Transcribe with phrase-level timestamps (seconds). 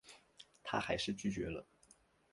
[0.63, 1.67] 她还是拒绝了